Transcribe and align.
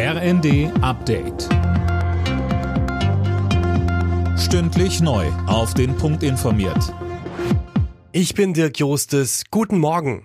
RND 0.00 0.70
Update. 0.80 1.48
Stündlich 4.38 5.00
neu. 5.00 5.26
Auf 5.48 5.74
den 5.74 5.96
Punkt 5.96 6.22
informiert. 6.22 6.94
Ich 8.12 8.32
bin 8.34 8.54
Dirk 8.54 8.78
Jostes. 8.78 9.42
Guten 9.50 9.80
Morgen. 9.80 10.22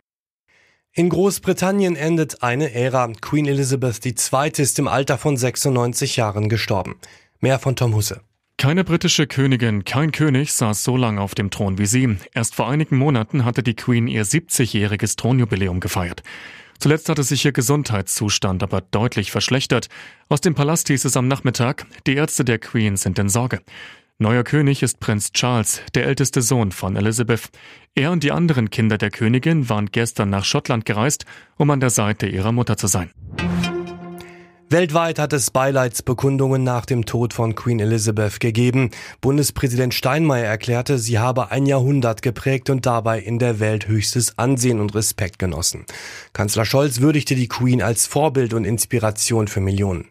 In 0.91 1.09
Großbritannien 1.09 1.95
endet 1.95 2.43
eine 2.43 2.71
Ära. 2.71 3.11
Queen 3.19 3.47
Elizabeth 3.47 4.05
II. 4.05 4.51
ist 4.57 4.77
im 4.77 4.87
Alter 4.87 5.17
von 5.17 5.37
96 5.37 6.17
Jahren 6.17 6.49
gestorben. 6.49 6.97
Mehr 7.39 7.57
von 7.57 7.75
Tom 7.75 7.95
Husse. 7.95 8.21
Keine 8.57 8.83
britische 8.83 9.25
Königin, 9.25 9.85
kein 9.85 10.11
König 10.11 10.53
saß 10.53 10.83
so 10.83 10.97
lange 10.97 11.19
auf 11.19 11.33
dem 11.33 11.49
Thron 11.49 11.79
wie 11.79 11.87
sie. 11.87 12.17
Erst 12.35 12.53
vor 12.53 12.69
einigen 12.69 12.97
Monaten 12.97 13.43
hatte 13.43 13.63
die 13.63 13.73
Queen 13.73 14.05
ihr 14.05 14.23
70-jähriges 14.23 15.17
Thronjubiläum 15.17 15.79
gefeiert. 15.79 16.21
Zuletzt 16.83 17.07
hatte 17.07 17.23
sich 17.23 17.45
ihr 17.45 17.53
Gesundheitszustand 17.53 18.61
aber 18.61 18.81
deutlich 18.81 19.31
verschlechtert. 19.31 19.87
Aus 20.27 20.41
dem 20.41 20.53
Palast 20.53 20.89
hieß 20.89 21.05
es 21.05 21.15
am 21.15 21.29
Nachmittag, 21.29 21.85
die 22.05 22.15
Ärzte 22.15 22.43
der 22.43 22.59
Queen 22.59 22.97
sind 22.97 23.17
in 23.17 23.29
Sorge. 23.29 23.61
Neuer 24.17 24.43
König 24.43 24.83
ist 24.83 24.99
Prinz 24.99 25.31
Charles, 25.31 25.81
der 25.95 26.05
älteste 26.05 26.41
Sohn 26.41 26.73
von 26.73 26.97
Elizabeth. 26.97 27.51
Er 27.95 28.11
und 28.11 28.21
die 28.21 28.33
anderen 28.33 28.69
Kinder 28.69 28.97
der 28.97 29.11
Königin 29.11 29.69
waren 29.69 29.91
gestern 29.93 30.29
nach 30.29 30.43
Schottland 30.43 30.83
gereist, 30.83 31.23
um 31.55 31.69
an 31.69 31.79
der 31.79 31.89
Seite 31.89 32.27
ihrer 32.27 32.51
Mutter 32.51 32.75
zu 32.75 32.87
sein. 32.87 33.11
Weltweit 34.73 35.19
hat 35.19 35.33
es 35.33 35.51
Beileidsbekundungen 35.51 36.63
nach 36.63 36.87
dem 36.87 37.05
Tod 37.05 37.35
von 37.35 37.53
Queen 37.53 37.79
Elizabeth 37.79 38.39
gegeben. 38.39 38.89
Bundespräsident 39.21 39.93
Steinmeier 39.93 40.47
erklärte, 40.47 40.97
sie 40.97 41.19
habe 41.19 41.51
ein 41.51 41.67
Jahrhundert 41.67 42.23
geprägt 42.23 42.71
und 42.71 42.87
dabei 42.87 43.19
in 43.19 43.37
der 43.37 43.59
Welt 43.59 43.87
höchstes 43.87 44.39
Ansehen 44.39 44.79
und 44.79 44.95
Respekt 44.95 45.37
genossen. 45.37 45.85
Kanzler 46.33 46.65
Scholz 46.65 47.01
würdigte 47.01 47.35
die 47.35 47.47
Queen 47.47 47.83
als 47.83 48.07
Vorbild 48.07 48.55
und 48.55 48.65
Inspiration 48.65 49.47
für 49.47 49.61
Millionen. 49.61 50.07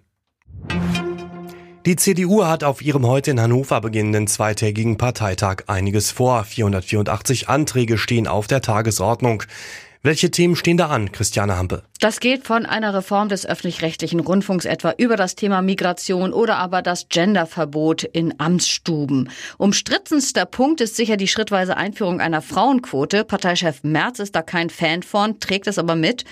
Die 1.84 1.96
CDU 1.96 2.44
hat 2.44 2.62
auf 2.62 2.82
ihrem 2.82 3.04
heute 3.04 3.32
in 3.32 3.40
Hannover 3.40 3.80
beginnenden 3.80 4.28
zweitägigen 4.28 4.96
Parteitag 4.96 5.64
einiges 5.66 6.12
vor. 6.12 6.44
484 6.44 7.48
Anträge 7.48 7.98
stehen 7.98 8.28
auf 8.28 8.46
der 8.46 8.62
Tagesordnung. 8.62 9.42
Welche 10.04 10.32
Themen 10.32 10.56
stehen 10.56 10.78
da 10.78 10.88
an, 10.88 11.12
Christiane 11.12 11.56
Hampe? 11.56 11.84
Das 12.00 12.18
geht 12.18 12.44
von 12.44 12.66
einer 12.66 12.92
Reform 12.92 13.28
des 13.28 13.46
öffentlich-rechtlichen 13.46 14.18
Rundfunks 14.18 14.64
etwa 14.64 14.94
über 14.98 15.14
das 15.14 15.36
Thema 15.36 15.62
Migration 15.62 16.32
oder 16.32 16.56
aber 16.56 16.82
das 16.82 17.08
Genderverbot 17.08 18.02
in 18.02 18.34
Amtsstuben. 18.40 19.30
Umstrittenster 19.58 20.44
Punkt 20.44 20.80
ist 20.80 20.96
sicher 20.96 21.16
die 21.16 21.28
schrittweise 21.28 21.76
Einführung 21.76 22.20
einer 22.20 22.42
Frauenquote. 22.42 23.22
Parteichef 23.22 23.84
Merz 23.84 24.18
ist 24.18 24.34
da 24.34 24.42
kein 24.42 24.70
Fan 24.70 25.04
von, 25.04 25.38
trägt 25.38 25.68
es 25.68 25.78
aber 25.78 25.94
mit. 25.94 26.24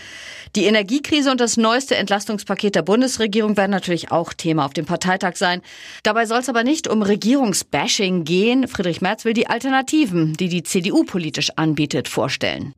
Die 0.57 0.65
Energiekrise 0.65 1.31
und 1.31 1.41
das 1.41 1.57
neueste 1.57 1.95
Entlastungspaket 1.95 2.75
der 2.75 2.83
Bundesregierung 2.83 3.57
werden 3.57 3.71
natürlich 3.71 4.11
auch 4.11 4.33
Thema 4.33 4.65
auf 4.65 4.73
dem 4.73 4.85
Parteitag 4.85 5.37
sein. 5.37 5.63
Dabei 6.03 6.27
soll 6.27 6.41
es 6.41 6.49
aber 6.49 6.65
nicht 6.65 6.89
um 6.89 7.03
Regierungsbashing 7.03 8.25
gehen. 8.25 8.67
Friedrich 8.67 9.01
Merz 9.01 9.25
will 9.25 9.35
die 9.35 9.47
Alternativen, 9.47 10.33
die 10.33 10.49
die 10.49 10.65
CDU 10.65 11.05
politisch 11.05 11.51
anbietet, 11.55 12.09
vorstellen. 12.09 12.75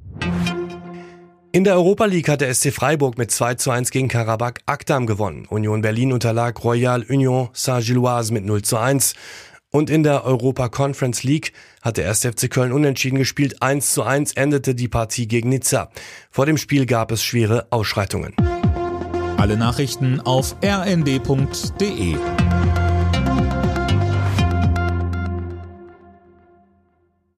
In 1.55 1.64
der 1.64 1.75
Europa 1.75 2.06
League 2.06 2.31
hat 2.31 2.41
der 2.41 2.55
SC 2.55 2.72
Freiburg 2.72 3.19
mit 3.19 3.31
2 3.31 3.56
zu 3.56 3.70
1 3.70 3.91
gegen 3.91 4.08
Karabakh 4.08 4.62
Akdam 4.64 5.05
gewonnen. 5.05 5.45
Union 5.50 5.83
Berlin 5.83 6.14
unterlag 6.14 6.64
Royal 6.64 7.05
Union 7.06 7.50
Saint-Gilloise 7.53 8.33
mit 8.33 8.47
0 8.47 8.62
zu 8.62 8.78
1. 8.78 9.12
Und 9.70 9.91
in 9.91 10.03
der 10.03 10.25
Europa 10.25 10.70
Conference 10.70 11.25
League 11.25 11.53
hat 11.83 11.98
der 11.98 12.08
1. 12.08 12.20
FC 12.20 12.50
Köln 12.50 12.73
unentschieden 12.73 13.19
gespielt. 13.19 13.61
1 13.61 13.92
zu 13.92 14.03
1 14.03 14.33
endete 14.33 14.75
die 14.75 14.89
Partie 14.89 15.28
gegen 15.28 15.50
Nizza. 15.50 15.91
Vor 16.30 16.47
dem 16.47 16.56
Spiel 16.56 16.86
gab 16.86 17.12
es 17.12 17.23
schwere 17.23 17.67
Ausschreitungen. 17.69 18.34
Alle 19.36 19.58
Nachrichten 19.58 20.20
auf 20.20 20.56
rnd.de 20.64 22.17